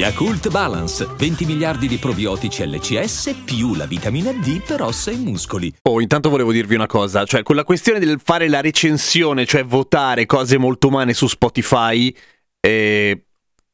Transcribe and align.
Yakult 0.00 0.48
Balance, 0.48 1.06
20 1.14 1.44
miliardi 1.44 1.86
di 1.86 1.98
probiotici 1.98 2.66
LCS 2.66 3.42
più 3.44 3.74
la 3.74 3.84
vitamina 3.84 4.32
D 4.32 4.62
per 4.62 4.80
ossa 4.80 5.10
e 5.10 5.16
muscoli. 5.16 5.70
Oh, 5.82 6.00
intanto 6.00 6.30
volevo 6.30 6.52
dirvi 6.52 6.74
una 6.74 6.86
cosa, 6.86 7.26
cioè 7.26 7.42
quella 7.42 7.64
questione 7.64 7.98
del 7.98 8.18
fare 8.18 8.48
la 8.48 8.62
recensione, 8.62 9.44
cioè 9.44 9.62
votare 9.62 10.24
cose 10.24 10.56
molto 10.56 10.86
umane 10.88 11.12
su 11.12 11.26
Spotify, 11.26 12.16
eh, 12.60 13.26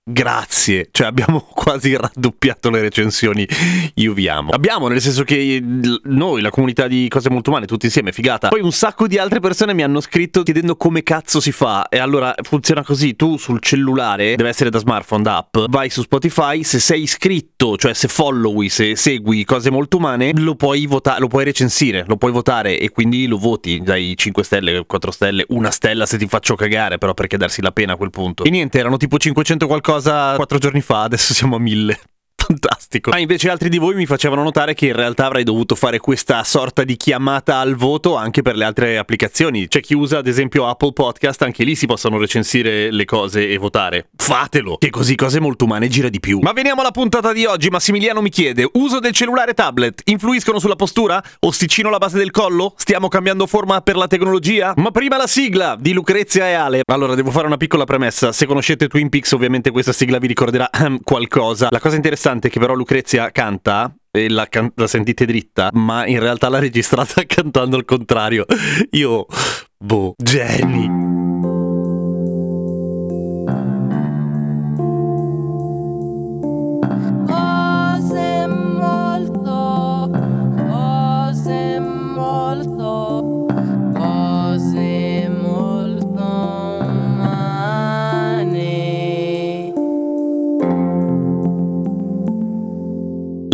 Grazie, 0.09 0.91
cioè 0.93 1.09
abbiamo 1.09 1.41
quasi 1.53 1.97
raddoppiato 1.97 2.71
le 2.71 2.81
recensioni, 2.81 3.45
io 3.95 4.13
vi 4.13 4.29
amo. 4.29 4.53
Abbiamo, 4.53 4.87
nel 4.87 5.01
senso 5.01 5.25
che 5.25 5.61
noi, 6.05 6.43
la 6.43 6.51
comunità 6.51 6.87
di 6.87 7.09
Cose 7.09 7.29
Molto 7.29 7.51
Umane, 7.51 7.67
tutti 7.67 7.87
insieme, 7.87 8.13
figata. 8.13 8.47
Poi 8.47 8.61
un 8.61 8.71
sacco 8.71 9.09
di 9.09 9.19
altre 9.19 9.41
persone 9.41 9.75
mi 9.75 9.83
hanno 9.83 10.01
scritto 10.01 10.45
chiedendo 10.45 10.77
come 10.77 11.03
cazzo 11.03 11.41
si 11.41 11.51
fa. 11.51 11.89
E 11.89 11.99
allora 11.99 12.33
funziona 12.43 12.85
così, 12.85 13.17
tu 13.17 13.37
sul 13.37 13.59
cellulare, 13.59 14.37
deve 14.37 14.49
essere 14.49 14.71
da 14.71 14.79
smartphone, 14.79 15.25
da 15.25 15.39
app, 15.39 15.57
vai 15.71 15.91
su 15.91 16.03
Spotify, 16.03 16.63
se 16.63 16.79
sei 16.79 17.03
iscritto, 17.03 17.77
cioè 17.77 17.93
se 17.93 18.07
followi, 18.07 18.69
se 18.69 18.95
segui 18.95 19.45
Cose 19.45 19.73
Molto 19.73 19.97
Umane, 19.97 20.31
lo 20.37 20.55
puoi 20.55 20.87
votare, 20.87 21.19
lo 21.19 21.27
puoi 21.27 21.43
recensire, 21.43 22.05
lo 22.07 22.17
puoi 22.17 22.31
votare 22.31 22.79
e 22.79 22.91
quindi 22.91 23.27
lo 23.27 23.39
voti, 23.39 23.81
dai 23.83 24.15
5 24.17 24.45
stelle, 24.45 24.87
4 24.87 25.11
stelle, 25.11 25.45
una 25.49 25.73
stella 25.73 26.07
se 26.07 26.17
ti 26.17 26.29
faccio 26.29 26.55
cagare, 26.55 26.99
però 26.99 27.13
perché 27.13 27.37
darsi 27.37 27.61
la 27.61 27.73
pena 27.73 27.95
a 27.95 27.97
quel 27.97 28.11
punto. 28.11 28.45
E 28.45 28.51
niente, 28.51 28.79
erano 28.79 28.99
tipo 28.99 29.19
500 29.19 29.67
qualcosa 29.67 29.95
cosa 29.97 30.35
quattro 30.37 30.59
giorni 30.59 30.81
fa, 30.81 31.03
adesso 31.03 31.35
siamo 31.35 31.57
a 31.57 31.59
mille 31.59 31.99
fantastico. 32.47 33.11
Ah, 33.11 33.19
invece 33.19 33.51
altri 33.51 33.69
di 33.69 33.79
voi 33.79 33.95
mi 33.95 34.07
facevano 34.07 34.43
notare 34.43 34.75
che 34.75 34.87
in 34.87 34.93
realtà 34.93 35.27
avrei 35.27 35.43
dovuto 35.43 35.75
fare 35.75 35.99
questa 35.99 36.45
sorta 36.45 36.85
di 36.85 36.97
chiamata 36.97 37.59
al 37.59 37.75
voto 37.75 38.15
anche 38.17 38.43
per 38.43 38.57
le 38.57 38.65
altre 38.65 38.99
applicazioni. 38.99 39.67
C'è 39.67 39.81
chi 39.81 39.95
usa 39.95 40.19
ad 40.19 40.27
esempio 40.27 40.69
Apple 40.69 40.93
Podcast, 40.93 41.43
anche 41.43 41.65
lì 41.65 41.75
si 41.75 41.87
possono 41.87 42.19
recensire 42.19 42.91
le 42.91 43.05
cose 43.05 43.49
e 43.49 43.59
votare. 43.59 44.09
Fatelo, 44.17 44.77
che 44.77 44.91
così 44.91 45.15
cose 45.17 45.41
molto 45.41 45.65
umane 45.65 45.89
gira 45.89 46.09
di 46.09 46.21
più. 46.21 46.39
Ma 46.41 46.53
veniamo 46.53 46.81
alla 46.83 46.93
puntata 46.93 47.33
di 47.33 47.45
oggi. 47.45 47.69
Massimiliano 47.69 48.23
mi 48.23 48.31
chiede, 48.31 48.69
uso 48.75 49.01
del 49.01 49.13
cellulare 49.13 49.55
tablet 49.55 50.03
influiscono 50.05 50.59
sulla 50.59 50.77
postura? 50.77 51.23
Ossicino 51.41 51.91
la 51.91 51.99
base 51.99 52.19
del 52.19 52.31
collo? 52.31 52.75
Stiamo 52.77 53.09
cambiando 53.09 53.47
forma 53.47 53.81
per 53.81 53.97
la 53.97 54.07
tecnologia? 54.07 54.73
Ma 54.77 54.91
prima 54.91 55.17
la 55.17 55.27
sigla 55.27 55.77
di 55.79 55.93
Lucrezia 55.93 56.49
e 56.49 56.53
Ale. 56.53 56.81
Allora, 56.87 57.15
devo 57.15 57.31
fare 57.31 57.47
una 57.47 57.57
piccola 57.57 57.85
premessa. 57.85 58.33
Se 58.33 58.47
conoscete 58.47 58.89
Twin 58.89 59.09
Peaks, 59.09 59.33
ovviamente 59.33 59.71
questa 59.71 59.93
sigla 59.93 60.19
vi 60.19 60.27
ricorderà 60.29 60.71
qualcosa. 61.03 61.69
La 61.71 61.81
cosa 61.81 61.97
interessante 61.97 62.36
interessante 62.37 62.49
che 62.49 62.61
però 62.61 62.75
Lucrezia 62.75 63.31
canta 63.31 63.95
e 64.11 64.29
la, 64.29 64.47
can- 64.47 64.73
la, 64.77 64.87
sentite 64.87 65.27
dritta, 65.27 65.71
ma 65.73 66.07
in 66.07 66.21
realtà 66.21 66.49
l'ha 66.49 66.59
registrata 66.59 67.23
cantando 67.27 67.77
al 67.77 67.85
contrario. 67.85 68.45
Io, 68.93 69.27
boh, 69.77 70.15
geni. 70.17 71.06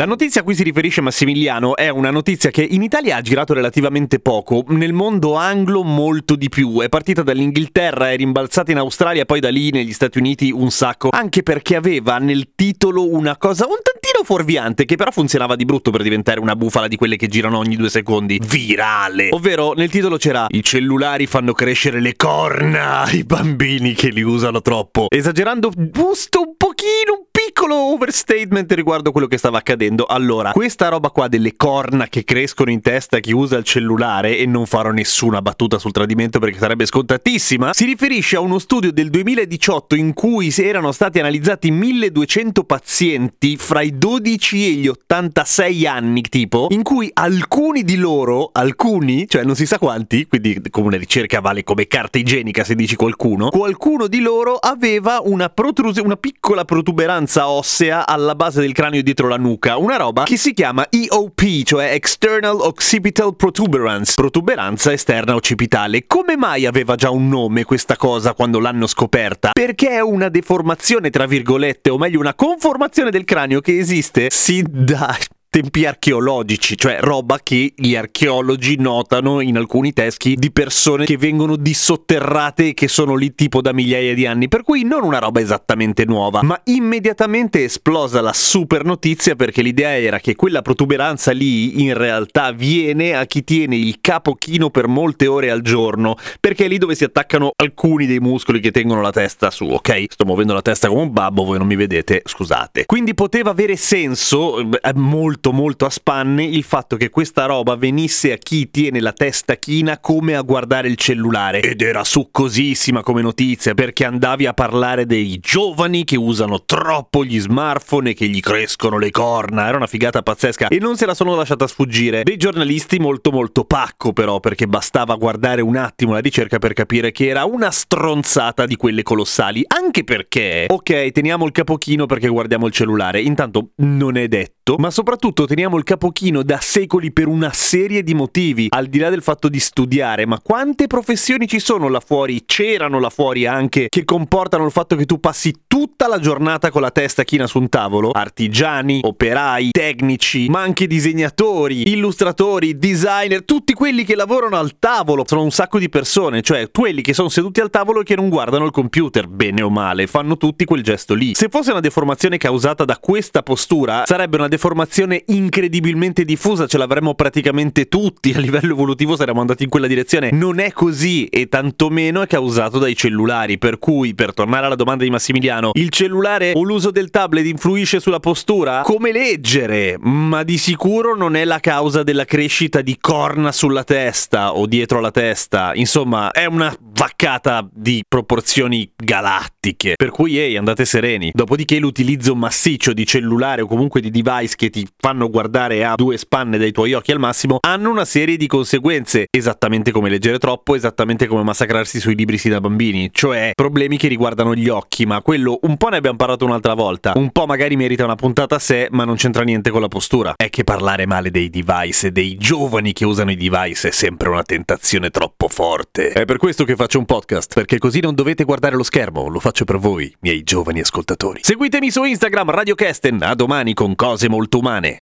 La 0.03 0.09
notizia 0.09 0.41
a 0.41 0.43
cui 0.43 0.57
si 0.57 0.65
riferisce 0.65 1.01
Massimiliano 1.01 1.77
è 1.77 1.89
una 1.89 2.11
notizia 2.11 2.51
che 2.51 2.67
in 2.69 2.83
Italia 2.83 3.15
ha 3.15 3.21
girato 3.21 3.55
relativamente 3.55 4.19
poco, 4.19 4.65
nel 4.71 4.93
mondo 4.93 5.37
anglo 5.37 5.85
molto 5.85 6.35
di 6.35 6.49
più. 6.49 6.81
È 6.81 6.89
partita 6.89 7.23
dall'Inghilterra, 7.23 8.11
è 8.11 8.17
rimbalzata 8.17 8.73
in 8.73 8.79
Australia, 8.79 9.25
poi 9.25 9.39
da 9.39 9.49
lì 9.49 9.71
negli 9.71 9.93
Stati 9.93 10.19
Uniti 10.19 10.51
un 10.51 10.73
sacco, 10.73 11.11
anche 11.13 11.45
perché 11.45 11.77
aveva 11.77 12.19
nel 12.19 12.49
titolo 12.57 13.09
una 13.15 13.37
cosa 13.37 13.65
un 13.67 13.77
tantino 13.81 14.25
fuorviante 14.25 14.87
che 14.87 14.97
però 14.97 15.13
funzionava 15.13 15.55
di 15.55 15.65
brutto 15.65 15.93
per 15.93 16.03
diventare 16.03 16.41
una 16.41 16.57
bufala 16.57 16.89
di 16.89 16.97
quelle 16.97 17.15
che 17.15 17.29
girano 17.29 17.59
ogni 17.59 17.77
due 17.77 17.89
secondi. 17.89 18.41
Virale! 18.45 19.29
Ovvero 19.31 19.73
nel 19.73 19.89
titolo 19.89 20.17
c'era 20.17 20.47
i 20.49 20.65
cellulari 20.65 21.27
fanno 21.27 21.53
crescere 21.53 22.01
le 22.01 22.17
corna 22.17 23.03
ai 23.03 23.23
bambini 23.23 23.93
che 23.93 24.09
li 24.09 24.23
usano 24.23 24.63
troppo. 24.63 25.07
Esagerando 25.09 25.71
giusto 25.77 26.41
un 26.41 26.57
pochino, 26.57 27.19
un 27.21 27.27
piccolo 27.53 27.77
overstatement 27.93 28.73
riguardo 28.73 29.13
quello 29.13 29.27
che 29.27 29.37
stava 29.37 29.59
accadendo. 29.59 30.07
Allora, 30.07 30.53
questa 30.53 30.89
roba 30.89 31.11
qua 31.11 31.29
delle 31.29 31.55
corna 31.55 32.07
che 32.07 32.25
crescono 32.25 32.71
in 32.71 32.81
testa 32.81 33.19
chi 33.19 33.33
usa 33.33 33.59
il 33.59 33.65
cellulare, 33.65 34.39
e 34.39 34.47
non 34.47 34.65
farò 34.65 34.91
nessuna 34.91 35.43
battuta 35.43 35.79
sul 35.79 35.93
tradimento 35.93 36.39
perché 36.39 36.59
sarebbe 36.59 36.87
scontatissima, 36.87 37.75
si 37.75 37.85
riferisce 37.85 38.37
a 38.37 38.41
uno 38.41 38.59
studio 38.59 38.91
del 38.91 39.11
2018 39.11 39.97
in 39.97 40.15
cui 40.15 40.51
erano 40.57 40.93
stati 40.93 41.19
analizzati 41.19 41.71
1200 41.71 42.65
pazienti 42.65 43.59
fra 43.59 43.83
i 43.83 43.99
12 43.99 44.67
e 44.67 44.71
gli 44.71 44.89
86 44.89 45.87
anni, 45.87 46.23
tipo, 46.23 46.69
in 46.71 46.83
cui 46.83 47.11
alcuni 47.13 47.83
di 47.83 47.97
loro, 47.97 48.49
alcuni, 48.51 49.29
cioè 49.29 49.45
non 49.45 49.57
si 49.57 49.67
sa 49.67 49.79
quanti, 49.79 50.27
quindi 50.27 50.59
come 50.71 50.87
una 50.87 50.97
ricerca 50.97 51.41
vale 51.41 51.65
come 51.65 51.87
carta 51.87 52.17
igienica 52.17 52.65
se 52.65 52.75
dici 52.75 52.97
qualcuno, 52.97 53.51
qualcuno 53.51 54.07
di 54.07 54.21
loro 54.21 54.55
aveva 54.57 55.21
una 55.23 55.51
protrusione, 55.51 56.07
una 56.07 56.17
piccola 56.17 56.65
protuberanza 56.65 57.41
sostanza 57.43 57.49
ossea 57.49 58.07
alla 58.07 58.35
base 58.35 58.61
del 58.61 58.73
cranio 58.73 59.03
dietro 59.03 59.29
la 59.29 59.37
nuca, 59.37 59.77
una 59.77 59.97
roba 59.97 60.25
che 60.25 60.37
si 60.37 60.53
chiama 60.53 60.87
EOP, 60.89 61.63
cioè 61.65 61.93
External 61.93 62.59
Occipital 62.61 63.35
Protuberance, 63.35 64.13
protuberanza 64.15 64.93
esterna 64.93 65.35
occipitale. 65.35 66.07
Come 66.07 66.37
mai 66.37 66.67
aveva 66.67 66.95
già 66.95 67.11
un 67.11 67.29
nome 67.29 67.65
questa 67.65 67.97
cosa 67.97 68.35
quando 68.35 68.61
l'hanno 68.61 68.87
scoperta? 68.87 69.51
Perché 69.53 69.91
è 69.91 70.01
una 70.01 70.29
deformazione, 70.29 71.11
tra 71.11 71.27
virgolette, 71.27 71.91
o 71.91 71.99
meglio 71.99 72.21
una 72.21 72.35
conformazione 72.35 73.11
del 73.11 73.25
cranio 73.25 73.61
che 73.61 73.79
esiste 73.79 74.29
sin 74.31 74.67
da 74.69 75.17
tempi 75.53 75.85
archeologici, 75.85 76.79
cioè 76.79 76.97
roba 77.01 77.39
che 77.43 77.75
gli 77.77 77.95
archeologi 77.95 78.77
notano 78.79 79.43
in 79.43 79.59
alcuni 79.59 79.93
teschi 79.93 80.35
di 80.35 80.51
persone 80.51 81.05
che 81.05 81.19
vengono 81.19 81.57
dissotterrate 81.57 82.69
e 82.69 82.73
che 82.73 82.89
sono 82.89 83.17
lì 83.17 83.35
tipo 83.35 83.61
da 83.61 83.75
migliaia 83.75 84.15
di 84.15 84.25
anni, 84.25 84.49
per 84.49 84.63
cui 84.63 84.83
non 84.83 85.05
una 85.05 85.19
roba 85.19 85.41
esattamente 85.41 86.07
nuova, 86.07 86.43
ma 86.43 86.59
immediatamente 86.65 87.65
esplosa 87.65 88.23
la 88.23 88.33
super 88.33 88.87
notizia 88.87 89.37
perché 89.37 89.61
l'idea 89.61 89.95
era 89.95 90.21
che 90.21 90.37
quella 90.37 90.63
protuberanza 90.63 91.33
lì 91.33 91.83
in 91.83 91.93
realtà 91.93 92.51
viene 92.53 93.15
a 93.15 93.27
chi 93.27 93.45
tiene 93.45 93.77
il 93.77 93.99
capo 94.01 94.37
chino 94.37 94.71
per 94.71 94.87
molte 94.87 95.27
ore 95.27 95.51
al 95.51 95.61
giorno, 95.61 96.17
perché 96.41 96.65
è 96.65 96.69
lì 96.69 96.79
dove 96.79 96.95
si 96.95 97.05
attaccano 97.05 97.51
alcuni 97.57 98.07
dei 98.07 98.21
muscoli 98.21 98.59
che 98.59 98.71
tengono 98.71 99.03
la 99.03 99.13
testa 99.13 99.51
su, 99.51 99.67
ok? 99.67 100.05
Sto 100.09 100.25
muovendo 100.25 100.55
la 100.55 100.63
testa 100.63 100.89
come 100.89 101.03
un 101.03 101.13
babbo, 101.13 101.45
voi 101.45 101.59
non 101.59 101.67
mi 101.67 101.77
vedete, 101.77 102.23
scusate. 102.25 102.87
Quindi 102.87 103.13
poteva 103.13 103.51
avere 103.51 103.77
senso, 103.77 104.59
eh, 104.59 104.93
molto 104.95 105.41
molto 105.43 105.53
molto 105.53 105.87
a 105.87 105.91
spanne 105.91 106.45
il 106.45 106.63
fatto 106.63 106.97
che 106.97 107.11
questa 107.11 107.47
roba 107.47 107.75
venisse 107.75 108.33
a 108.33 108.37
chi 108.37 108.71
tiene 108.71 109.01
la 109.01 109.13
testa 109.13 109.57
china 109.57 109.99
come 109.99 110.37
a 110.37 110.43
guardare 110.43 110.87
il 110.87 110.97
cellulare. 110.97 111.61
Ed 111.61 111.81
era 111.81 112.05
succosissima 112.05 113.03
come 113.03 113.23
notizia 113.23 113.75
perché 113.75 114.05
andavi 114.05 114.47
a 114.47 114.53
parlare 114.53 115.05
dei 115.05 115.41
giovani 115.41 116.05
che 116.05 116.17
usano 116.17 116.65
troppo 116.65 117.25
gli 117.25 117.41
smartphone 117.41 118.11
e 118.11 118.15
che 118.15 118.29
gli 118.29 118.41
crescono 118.41 118.99
le 118.99 119.11
corna. 119.11 119.67
Era 119.67 119.79
una 119.79 119.87
figata 119.89 120.23
pazzesca. 120.23 120.69
E 120.69 120.79
non 120.79 120.97
se 120.97 121.07
la 121.07 121.15
sono 121.15 121.35
lasciata 121.35 121.67
sfuggire. 121.67 122.23
Dei 122.23 122.37
giornalisti 122.37 123.01
molto 123.01 123.33
molto 123.33 123.65
pacco 123.65 124.13
però 124.13 124.39
perché 124.39 124.69
bastava 124.69 125.17
guardare 125.17 125.63
un 125.63 125.77
attimo 125.77 126.13
la 126.13 126.21
ricerca 126.21 126.59
per 126.59 126.73
capire 126.73 127.11
che 127.11 127.27
era 127.27 127.45
una 127.45 127.71
stronzata 127.71 128.67
di 128.67 128.77
quelle 128.77 129.03
colossali. 129.03 129.65
Anche 129.67 130.05
perché 130.05 130.67
ok 130.69 131.11
teniamo 131.11 131.47
il 131.47 131.53
capochino 131.53 132.07
perché 132.07 132.29
guardiamo 132.29 132.67
il 132.67 132.73
cellulare. 132.73 133.21
Intanto 133.21 133.71
non 133.77 134.17
è 134.17 134.29
detto 134.29 134.77
ma 134.79 134.91
soprattutto 134.91 135.32
soprattutto 135.33 135.47
teniamo 135.47 135.79
il 135.79 135.85
capochino 135.85 136.43
da 136.43 136.59
secoli 136.61 137.11
per 137.11 137.27
una 137.27 137.53
serie 137.53 138.03
di 138.03 138.13
motivi, 138.13 138.67
al 138.69 138.87
di 138.87 138.99
là 138.99 139.09
del 139.09 139.23
fatto 139.23 139.49
di 139.49 139.59
studiare, 139.59 140.27
ma 140.27 140.39
quante 140.41 140.87
professioni 140.87 141.49
ci 141.49 141.59
sono 141.59 141.89
là 141.89 142.01
fuori, 142.01 142.43
c'erano 142.45 142.99
là 142.99 143.09
fuori 143.09 143.47
anche, 143.47 143.87
che 143.89 144.05
comportano 144.05 144.67
il 144.67 144.71
fatto 144.71 144.95
che 144.95 145.07
tu 145.07 145.19
passi 145.19 145.63
tutta 145.67 146.07
la 146.07 146.19
giornata 146.19 146.71
con 146.71 146.83
la 146.83 146.91
testa 146.91 147.25
china 147.25 147.47
su 147.47 147.59
un 147.59 147.69
tavolo? 147.69 148.11
Artigiani, 148.11 149.01
operai, 149.03 149.71
tecnici, 149.71 150.49
ma 150.49 150.61
anche 150.61 150.87
disegnatori, 150.87 151.91
illustratori, 151.91 152.77
designer, 152.77 153.45
tutti 153.45 153.73
quelli 153.73 154.05
che 154.05 154.15
lavorano 154.15 154.57
al 154.57 154.79
tavolo, 154.79 155.25
sono 155.27 155.43
un 155.43 155.51
sacco 155.51 155.79
di 155.79 155.89
persone, 155.89 156.43
cioè 156.43 156.71
quelli 156.71 157.01
che 157.01 157.15
sono 157.15 157.31
seduti 157.31 157.61
al 157.61 157.71
tavolo 157.71 158.01
e 158.01 158.05
che 158.05 158.17
non 158.17 158.29
guardano 158.29 158.67
il 158.67 158.71
computer, 158.71 159.27
bene 159.29 159.63
o 159.63 159.71
male, 159.71 160.07
fanno 160.07 160.37
tutti 160.37 160.65
quel 160.67 160.83
gesto 160.83 161.15
lì. 161.15 161.35
Se 161.35 161.49
fosse 161.49 161.71
una 161.71 161.81
deformazione 161.81 162.37
causata 162.37 162.85
da 162.85 162.99
questa 162.99 163.43
postura, 163.43 164.05
sarebbe 164.05 164.37
una 164.37 164.49
deformazione 164.49 165.22
incredibilmente 165.27 166.25
diffusa, 166.25 166.67
ce 166.67 166.79
l'avremmo 166.79 167.15
praticamente 167.15 167.89
tutti, 167.89 168.33
a 168.35 168.39
livello 168.39 168.73
evolutivo 168.73 169.17
saremmo 169.17 169.41
andati 169.41 169.65
in 169.65 169.69
quella 169.69 169.87
direzione. 169.87 170.31
Non 170.33 170.59
è 170.59 170.73
così 170.73 171.27
e 171.27 171.49
tantomeno 171.49 172.23
è 172.23 172.27
causato 172.27 172.79
dai 172.79 172.97
cellulari, 172.97 173.59
per 173.59 173.79
cui, 173.79 174.15
per 174.15 174.35
tornare 174.35 174.67
alla 174.67 174.75
domanda 174.75 175.05
di 175.05 175.11
Massimiliano, 175.11 175.71
il 175.75 175.91
cellulare 175.91 176.53
o 176.55 176.63
l'uso 176.63 176.91
del 176.91 177.11
tablet 177.11 177.47
influisce 177.47 178.01
sulla 178.01 178.21
postura? 178.21 178.83
Come 178.83 179.13
leggere, 179.13 179.97
ma 180.01 180.43
di 180.43 180.59
sicuro 180.59 181.17
non 181.17 181.37
è 181.37 181.45
la 181.45 181.61
causa 181.61 182.03
della 182.03 182.25
crescita 182.25 182.81
di 182.81 182.97
corna 183.01 183.53
sulla 183.53 183.85
testa 183.85 184.55
o 184.55 184.67
dietro 184.67 185.01
la 185.01 185.11
testa. 185.11 185.73
Insomma, 185.75 186.31
è 186.31 186.45
una 186.45 186.75
vaccata 186.79 187.69
di 187.73 188.05
proporzioni 188.07 188.91
galattiche. 188.97 189.95
Per 189.97 190.11
cui, 190.11 190.39
ehi, 190.39 190.57
andate 190.57 190.85
sereni. 190.85 191.31
Dopodiché 191.35 191.79
l'utilizzo 191.79 192.35
massiccio 192.35 192.93
di 192.93 193.05
cellulare 193.07 193.63
o 193.63 193.67
comunque 193.67 194.01
di 194.01 194.11
device 194.11 194.55
che 194.57 194.71
ti 194.71 194.87
fanno 195.13 195.29
guardare 195.29 195.85
a 195.85 195.95
due 195.95 196.17
spanne 196.17 196.57
dai 196.57 196.73
tuoi 196.73 196.95
occhi 196.95 197.13
al 197.13 197.19
massimo 197.19 197.59
hanno 197.61 197.91
una 197.91 198.07
serie 198.07 198.39
di 198.39 198.47
conseguenze, 198.47 199.27
esattamente 199.31 199.91
come 199.91 200.09
leggere 200.09 200.39
troppo, 200.39 200.75
esattamente 200.75 201.27
come 201.27 201.43
massacrarsi 201.43 202.01
sui 202.01 202.15
libri 202.15 202.39
sin 202.39 202.53
da 202.53 202.61
bambini, 202.61 203.11
cioè 203.13 203.51
problemi 203.55 203.99
che 203.99 204.09
riguardano 204.09 204.55
gli 204.55 204.71
occhi, 204.71 205.05
ma 205.05 205.21
quello 205.21 205.59
un 205.63 205.77
po' 205.77 205.91
ne 205.91 205.99
abbiamo 205.99 206.17
parlato 206.17 206.47
un'altra 206.47 206.73
volta, 206.73 207.13
un 207.15 207.31
po' 207.31 207.45
magari 207.45 207.77
merita 207.77 208.05
una 208.05 208.15
puntata 208.15 208.55
a 208.55 208.59
sé, 208.59 208.89
ma 208.91 209.05
non 209.05 209.17
c'entra 209.17 209.43
niente 209.43 209.69
con 209.69 209.83
la 209.83 209.89
postura. 209.89 210.33
È 210.35 210.49
che 210.49 210.65
parlare 210.65 211.05
male 211.05 211.31
dei 211.31 211.51
device 211.51 212.07
e 212.07 212.11
dei 212.11 212.39
giovani 212.39 212.95
che 212.95 213.05
usano 213.05 213.33
i 213.33 213.37
device 213.37 213.89
è 213.89 213.93
sempre 213.93 214.31
una 214.31 214.43
tentazione 214.43 215.11
troppo 215.11 215.49
forte. 215.49 216.13
È 216.13 216.25
per 216.25 216.39
questo 216.39 216.65
che 216.65 216.75
faccio 216.75 216.99
un 216.99 217.05
podcast, 217.05 217.53
perché 217.53 217.77
così 217.77 218.01
non 218.01 218.15
dovete 218.15 218.45
guardare 218.45 218.77
lo 218.77 218.83
schermo, 218.83 219.29
lo 219.29 219.41
faccio 219.41 219.67
per 219.67 219.77
voi, 219.77 220.11
miei 220.21 220.43
giovani 220.43 220.81
ascoltatori. 220.81 221.41
Seguitemi 221.43 221.91
su 221.91 222.03
Instagram 222.03 222.51
Radio 222.51 222.75
Kesten, 222.75 223.23
a 223.23 223.35
domani 223.35 223.75
con 223.75 223.95
cose 223.95 224.31
molto 224.31 224.57
umane. 224.57 225.02